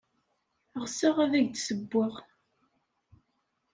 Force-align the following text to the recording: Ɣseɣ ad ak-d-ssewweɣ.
Ɣseɣ 0.81 1.15
ad 1.23 1.33
ak-d-ssewweɣ. 1.39 2.13